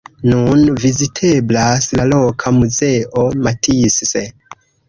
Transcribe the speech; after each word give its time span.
Nun 0.29 0.63
viziteblas 0.85 1.89
la 1.99 2.07
loka 2.13 2.55
muzeo 2.57 3.29
Matisse. 3.45 4.27